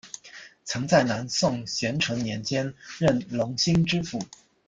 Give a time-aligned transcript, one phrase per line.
[0.63, 4.19] 曾在南宋咸淳年间任隆兴知府。